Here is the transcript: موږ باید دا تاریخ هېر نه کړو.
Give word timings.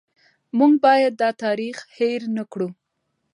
موږ 0.57 0.73
باید 0.85 1.13
دا 1.21 1.29
تاریخ 1.43 1.77
هېر 1.97 2.21
نه 2.35 2.43
کړو. 2.51 2.69